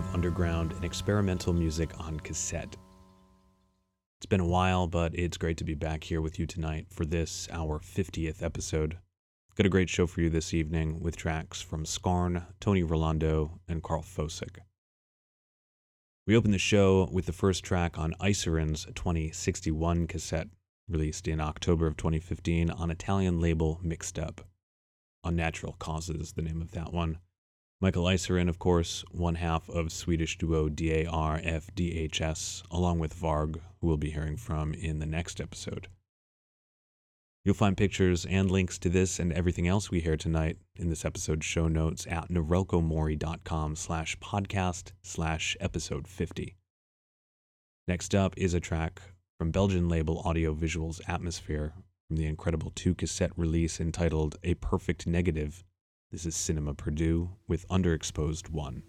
of 0.00 0.14
underground 0.14 0.72
and 0.72 0.82
experimental 0.82 1.52
music 1.52 1.90
on 2.00 2.18
cassette. 2.20 2.74
It's 4.18 4.26
been 4.26 4.40
a 4.40 4.46
while, 4.46 4.86
but 4.86 5.14
it's 5.14 5.36
great 5.36 5.58
to 5.58 5.64
be 5.64 5.74
back 5.74 6.04
here 6.04 6.22
with 6.22 6.38
you 6.38 6.46
tonight 6.46 6.86
for 6.88 7.04
this, 7.04 7.46
our 7.52 7.78
50th 7.78 8.42
episode. 8.42 8.96
Got 9.56 9.66
a 9.66 9.70
great 9.70 9.90
show 9.90 10.06
for 10.06 10.22
you 10.22 10.30
this 10.30 10.54
evening 10.54 11.00
with 11.00 11.16
tracks 11.16 11.60
from 11.60 11.84
Scarn, 11.84 12.46
Tony 12.60 12.82
Rolando, 12.82 13.60
and 13.68 13.82
Carl 13.82 14.00
Fosik. 14.02 14.60
We 16.26 16.34
open 16.34 16.50
the 16.50 16.58
show 16.58 17.06
with 17.12 17.26
the 17.26 17.32
first 17.32 17.62
track 17.62 17.98
on 17.98 18.14
Iceren's 18.20 18.86
2061 18.94 20.06
cassette, 20.06 20.48
released 20.88 21.28
in 21.28 21.42
October 21.42 21.86
of 21.86 21.98
2015 21.98 22.70
on 22.70 22.90
Italian 22.90 23.38
label 23.38 23.78
Mixed 23.82 24.18
Up. 24.18 24.40
Unnatural 25.24 25.76
Causes, 25.78 26.32
the 26.32 26.42
name 26.42 26.62
of 26.62 26.70
that 26.70 26.90
one. 26.90 27.18
Michael 27.82 28.04
Iceren, 28.04 28.50
of 28.50 28.58
course, 28.58 29.04
one 29.10 29.36
half 29.36 29.70
of 29.70 29.90
Swedish 29.90 30.36
duo 30.36 30.68
DARFDHS, 30.68 32.62
along 32.70 32.98
with 32.98 33.18
Varg, 33.18 33.54
who 33.80 33.86
we'll 33.86 33.96
be 33.96 34.10
hearing 34.10 34.36
from 34.36 34.74
in 34.74 34.98
the 34.98 35.06
next 35.06 35.40
episode. 35.40 35.88
You'll 37.42 37.54
find 37.54 37.78
pictures 37.78 38.26
and 38.26 38.50
links 38.50 38.78
to 38.80 38.90
this 38.90 39.18
and 39.18 39.32
everything 39.32 39.66
else 39.66 39.90
we 39.90 40.00
hear 40.00 40.18
tonight 40.18 40.58
in 40.76 40.90
this 40.90 41.06
episode's 41.06 41.46
show 41.46 41.68
notes 41.68 42.06
at 42.06 42.28
norelcomori.com 42.28 43.76
slash 43.76 44.18
podcast 44.18 44.92
slash 45.02 45.56
episode 45.58 46.06
50. 46.06 46.56
Next 47.88 48.14
up 48.14 48.34
is 48.36 48.52
a 48.52 48.60
track 48.60 49.00
from 49.38 49.52
Belgian 49.52 49.88
label 49.88 50.20
Audio 50.26 50.54
Visuals 50.54 51.00
Atmosphere 51.08 51.72
from 52.06 52.16
the 52.16 52.26
incredible 52.26 52.72
two 52.74 52.94
cassette 52.94 53.32
release 53.38 53.80
entitled 53.80 54.36
A 54.44 54.52
Perfect 54.52 55.06
Negative. 55.06 55.64
This 56.12 56.26
is 56.26 56.34
Cinema 56.34 56.74
Purdue 56.74 57.30
with 57.46 57.68
Underexposed 57.68 58.50
One. 58.50 58.82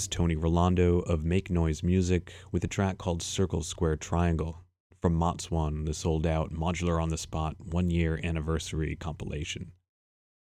Was 0.00 0.08
Tony 0.08 0.34
Rolando 0.34 1.00
of 1.00 1.26
Make 1.26 1.50
Noise 1.50 1.82
Music 1.82 2.32
with 2.50 2.64
a 2.64 2.66
track 2.66 2.96
called 2.96 3.20
Circle 3.20 3.62
Square 3.62 3.96
Triangle 3.96 4.64
from 4.98 5.14
Motswan, 5.14 5.84
the 5.84 5.92
sold 5.92 6.26
out 6.26 6.54
Modular 6.54 7.02
on 7.02 7.10
the 7.10 7.18
Spot 7.18 7.54
one 7.60 7.90
year 7.90 8.18
anniversary 8.24 8.96
compilation. 8.96 9.72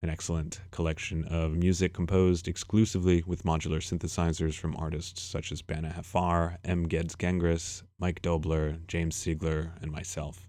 An 0.00 0.10
excellent 0.10 0.60
collection 0.70 1.24
of 1.24 1.56
music 1.56 1.92
composed 1.92 2.46
exclusively 2.46 3.24
with 3.26 3.42
modular 3.42 3.78
synthesizers 3.78 4.56
from 4.56 4.76
artists 4.76 5.20
such 5.20 5.50
as 5.50 5.60
Bana 5.60 5.92
Haffar, 5.98 6.58
M. 6.64 6.84
Geddes 6.84 7.16
Gengras, 7.16 7.82
Mike 7.98 8.22
Dobler, 8.22 8.78
James 8.86 9.16
Siegler, 9.16 9.72
and 9.82 9.90
myself. 9.90 10.48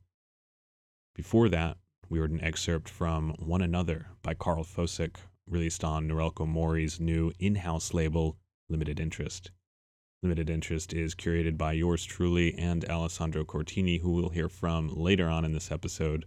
Before 1.16 1.50
that, 1.50 1.78
we 2.10 2.20
heard 2.20 2.30
an 2.30 2.44
excerpt 2.44 2.90
from 2.90 3.32
One 3.40 3.64
Another 3.64 4.10
by 4.22 4.36
Carl 4.36 4.64
Fosick, 4.64 5.16
released 5.48 5.84
on 5.84 6.08
Norelco 6.08 6.48
Mori's 6.48 7.00
new 7.00 7.32
in 7.40 7.56
house 7.56 7.92
label, 7.92 8.38
Limited 8.74 9.00
Interest. 9.00 9.52
Limited 10.24 10.50
Interest 10.50 10.94
is 10.94 11.14
curated 11.14 11.60
by 11.60 11.74
yours 11.74 12.04
truly 12.04 12.58
and 12.58 12.84
Alessandro 12.90 13.46
Cortini, 13.46 14.02
who 14.02 14.14
we'll 14.14 14.30
hear 14.30 14.50
from 14.50 14.88
later 14.88 15.30
on 15.30 15.46
in 15.46 15.54
this 15.54 15.72
episode. 15.72 16.26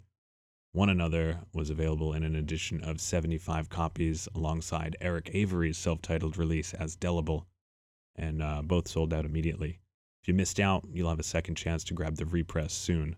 One 0.70 0.88
Another 0.88 1.40
was 1.52 1.70
available 1.70 2.12
in 2.12 2.22
an 2.22 2.37
edition 2.37 2.85
of 2.85 3.00
75 3.00 3.68
copies 3.68 4.28
alongside 4.32 4.96
Eric 5.00 5.30
Avery's 5.35 5.76
self 5.76 6.00
titled 6.00 6.38
release 6.38 6.72
as 6.72 6.94
Delible, 6.94 7.46
and 8.14 8.40
uh, 8.40 8.62
both 8.62 8.87
sold 8.87 9.12
out 9.12 9.24
immediately. 9.24 9.80
If 10.22 10.28
you 10.28 10.35
missed 10.35 10.61
out, 10.61 10.87
you'll 10.92 11.11
have 11.11 11.18
a 11.18 11.24
second 11.24 11.56
chance 11.56 11.82
to 11.82 11.94
grab 11.94 12.14
the 12.14 12.26
repress 12.26 12.72
soon. 12.74 13.16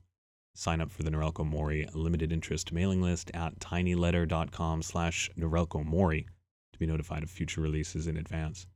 Sign 0.54 0.80
up 0.80 0.90
for 0.90 1.02
the 1.02 1.10
Norelco 1.10 1.44
Mori 1.44 1.86
limited 1.92 2.32
interest 2.32 2.72
mailing 2.72 3.02
list 3.02 3.30
at 3.34 3.60
tinyletter.com 3.60 4.80
slash 4.80 5.28
Norelco 5.36 5.84
Mori 5.84 6.26
to 6.72 6.78
be 6.78 6.86
notified 6.86 7.22
of 7.22 7.28
future 7.28 7.60
releases 7.60 8.06
in 8.06 8.16
advance. 8.16 8.66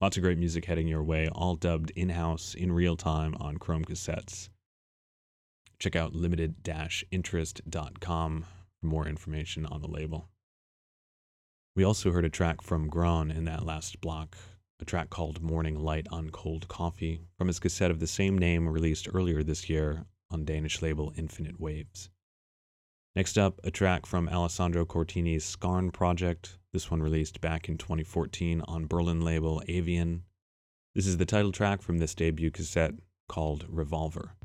Lots 0.00 0.16
of 0.16 0.22
great 0.22 0.38
music 0.38 0.64
heading 0.66 0.86
your 0.86 1.02
way, 1.02 1.28
all 1.28 1.56
dubbed 1.56 1.90
in 1.90 2.10
house 2.10 2.54
in 2.54 2.70
real 2.70 2.96
time 2.96 3.34
on 3.40 3.56
Chrome 3.56 3.84
cassettes. 3.84 4.48
Check 5.80 5.96
out 5.96 6.14
limited 6.14 6.54
interest.com 7.10 8.44
for 8.80 8.86
more 8.86 9.08
information 9.08 9.66
on 9.66 9.80
the 9.80 9.88
label. 9.88 10.28
We 11.74 11.82
also 11.82 12.12
heard 12.12 12.24
a 12.24 12.30
track 12.30 12.62
from 12.62 12.88
Gron 12.88 13.36
in 13.36 13.44
that 13.46 13.66
last 13.66 14.00
block, 14.00 14.36
a 14.80 14.84
track 14.84 15.10
called 15.10 15.42
Morning 15.42 15.74
Light 15.74 16.06
on 16.12 16.30
Cold 16.30 16.68
Coffee 16.68 17.22
from 17.36 17.48
his 17.48 17.58
cassette 17.58 17.90
of 17.90 17.98
the 17.98 18.06
same 18.06 18.38
name 18.38 18.68
released 18.68 19.08
earlier 19.12 19.42
this 19.42 19.68
year 19.68 20.04
on 20.30 20.44
Danish 20.44 20.80
label 20.80 21.12
Infinite 21.16 21.58
Waves. 21.58 22.08
Next 23.16 23.36
up, 23.36 23.60
a 23.64 23.70
track 23.70 24.06
from 24.06 24.28
Alessandro 24.28 24.84
Cortini's 24.84 25.44
Scarn 25.44 25.90
project, 25.90 26.58
this 26.72 26.90
one 26.90 27.02
released 27.02 27.40
back 27.40 27.68
in 27.68 27.78
2014 27.78 28.62
on 28.68 28.86
Berlin 28.86 29.22
label 29.22 29.62
Avian. 29.66 30.24
This 30.94 31.06
is 31.06 31.16
the 31.16 31.26
title 31.26 31.50
track 31.50 31.82
from 31.82 31.98
this 31.98 32.14
debut 32.14 32.50
cassette 32.50 32.94
called 33.28 33.64
Revolver. 33.68 34.36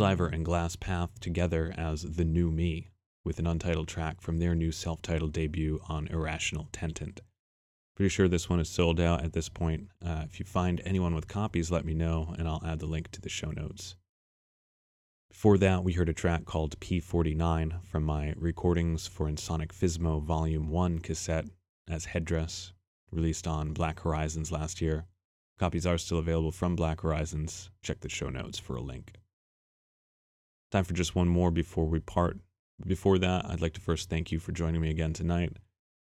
Diver 0.00 0.28
and 0.28 0.46
Glass 0.46 0.76
Path 0.76 1.20
together 1.20 1.74
as 1.76 2.00
The 2.00 2.24
New 2.24 2.50
Me, 2.50 2.88
with 3.22 3.38
an 3.38 3.46
untitled 3.46 3.86
track 3.86 4.22
from 4.22 4.38
their 4.38 4.54
new 4.54 4.72
self 4.72 5.02
titled 5.02 5.34
debut 5.34 5.78
on 5.90 6.08
Irrational 6.08 6.70
Tentant. 6.72 7.20
Pretty 7.96 8.08
sure 8.08 8.26
this 8.26 8.48
one 8.48 8.60
is 8.60 8.70
sold 8.70 8.98
out 8.98 9.22
at 9.22 9.34
this 9.34 9.50
point. 9.50 9.88
Uh, 10.02 10.22
if 10.24 10.40
you 10.40 10.46
find 10.46 10.80
anyone 10.86 11.14
with 11.14 11.28
copies, 11.28 11.70
let 11.70 11.84
me 11.84 11.92
know, 11.92 12.34
and 12.38 12.48
I'll 12.48 12.62
add 12.64 12.78
the 12.78 12.86
link 12.86 13.10
to 13.10 13.20
the 13.20 13.28
show 13.28 13.50
notes. 13.50 13.94
Before 15.28 15.58
that, 15.58 15.84
we 15.84 15.92
heard 15.92 16.08
a 16.08 16.14
track 16.14 16.46
called 16.46 16.80
P49 16.80 17.84
from 17.84 18.02
my 18.02 18.32
Recordings 18.38 19.06
for 19.06 19.26
Ensoniq 19.28 19.70
Fizmo 19.70 20.22
Volume 20.22 20.70
1 20.70 21.00
cassette 21.00 21.44
as 21.90 22.06
Headdress, 22.06 22.72
released 23.12 23.46
on 23.46 23.74
Black 23.74 24.00
Horizons 24.00 24.50
last 24.50 24.80
year. 24.80 25.04
Copies 25.58 25.84
are 25.84 25.98
still 25.98 26.16
available 26.16 26.52
from 26.52 26.74
Black 26.74 27.02
Horizons. 27.02 27.68
Check 27.82 28.00
the 28.00 28.08
show 28.08 28.30
notes 28.30 28.58
for 28.58 28.76
a 28.76 28.80
link. 28.80 29.19
Time 30.70 30.84
for 30.84 30.94
just 30.94 31.16
one 31.16 31.28
more 31.28 31.50
before 31.50 31.86
we 31.86 31.98
part. 31.98 32.38
Before 32.86 33.18
that, 33.18 33.44
I'd 33.48 33.60
like 33.60 33.74
to 33.74 33.80
first 33.80 34.08
thank 34.08 34.30
you 34.30 34.38
for 34.38 34.52
joining 34.52 34.80
me 34.80 34.90
again 34.90 35.12
tonight. 35.12 35.52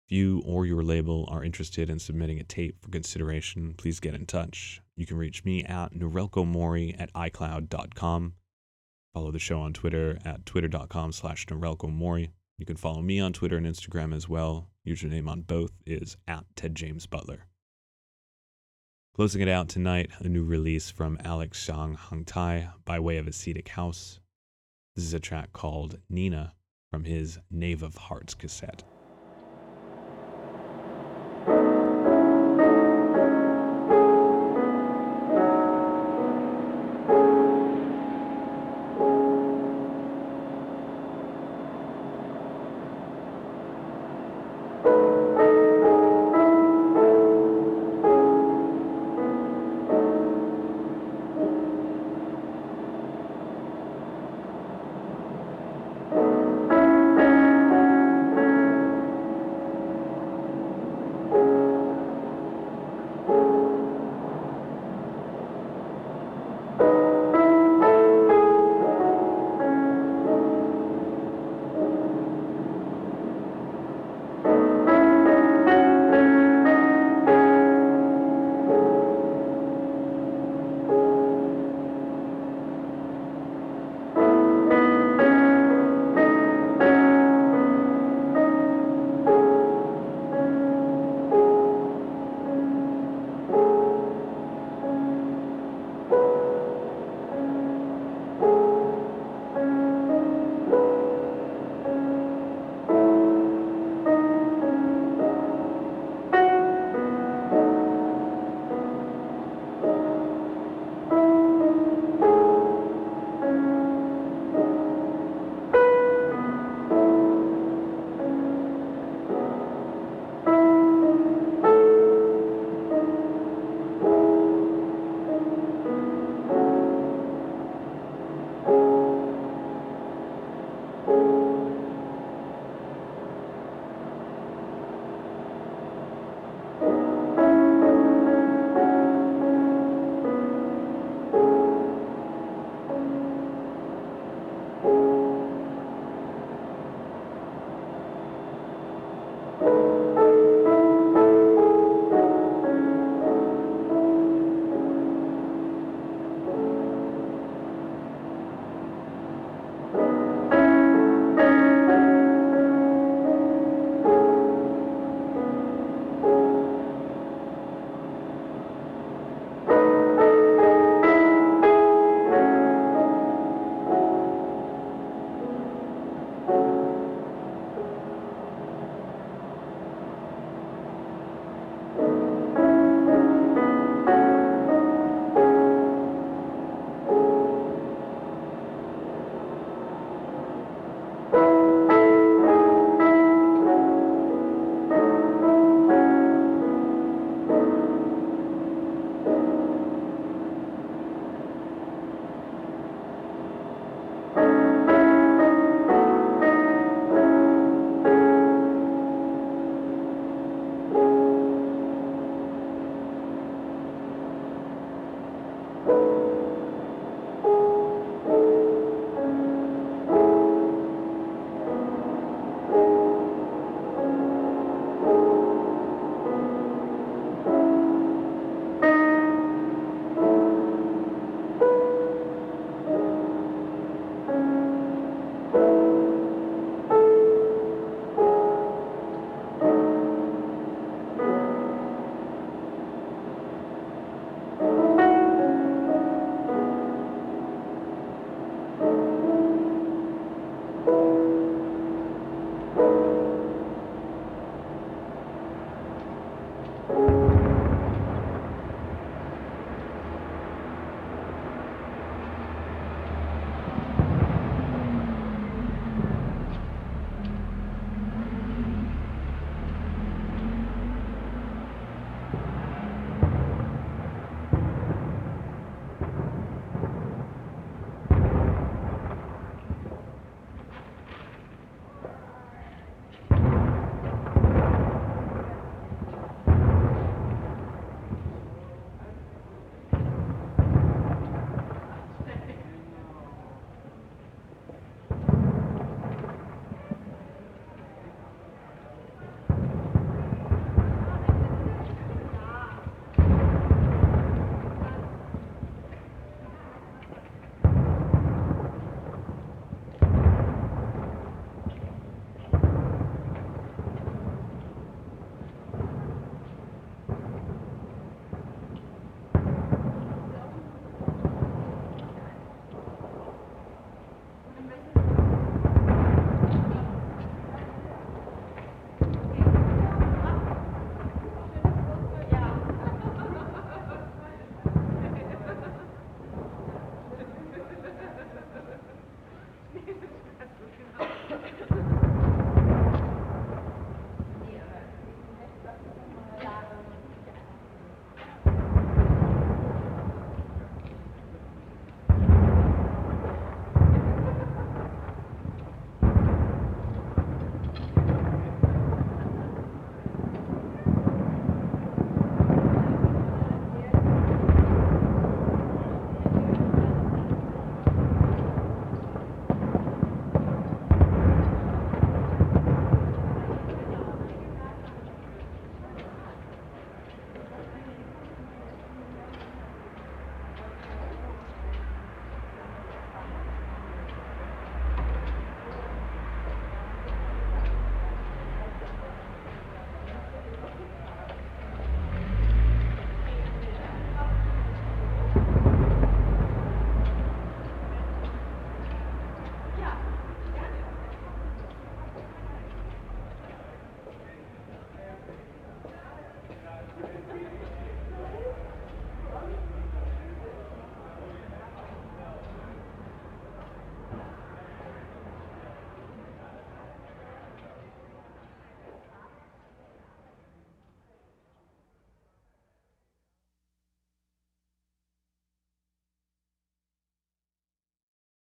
If 0.07 0.11
you 0.11 0.41
or 0.45 0.65
your 0.65 0.83
label 0.83 1.27
are 1.29 1.43
interested 1.43 1.89
in 1.89 1.99
submitting 1.99 2.39
a 2.39 2.43
tape 2.43 2.81
for 2.81 2.89
consideration, 2.89 3.73
please 3.75 3.99
get 3.99 4.15
in 4.15 4.25
touch. 4.25 4.81
You 4.95 5.05
can 5.05 5.17
reach 5.17 5.45
me 5.45 5.63
at 5.63 5.93
norelcomori 5.93 6.95
at 6.99 7.13
icloud.com. 7.13 8.33
Follow 9.13 9.31
the 9.31 9.39
show 9.39 9.59
on 9.59 9.73
Twitter 9.73 10.17
at 10.25 10.45
twitter.com 10.45 11.11
slash 11.11 11.45
norelcomori. 11.45 12.29
You 12.57 12.65
can 12.65 12.75
follow 12.75 13.01
me 13.01 13.19
on 13.19 13.33
Twitter 13.33 13.57
and 13.57 13.65
Instagram 13.65 14.15
as 14.15 14.27
well. 14.27 14.69
Username 14.85 15.29
on 15.29 15.41
both 15.41 15.71
is 15.85 16.17
at 16.27 16.45
Ted 16.55 16.75
James 16.75 17.05
Butler. 17.05 17.47
Closing 19.15 19.41
it 19.41 19.47
out 19.47 19.69
tonight, 19.69 20.09
a 20.19 20.27
new 20.27 20.43
release 20.43 20.89
from 20.89 21.17
Alex 21.23 21.65
Zhang 21.65 21.97
Hungtai 21.97 22.71
by 22.83 22.99
way 22.99 23.17
of 23.17 23.27
Ascetic 23.27 23.69
House. 23.69 24.19
This 24.95 25.03
is 25.03 25.13
a 25.13 25.19
track 25.19 25.51
called 25.51 25.99
Nina 26.09 26.53
from 26.89 27.03
his 27.03 27.37
Knave 27.51 27.83
of 27.83 27.95
Hearts 27.95 28.33
cassette. 28.33 28.83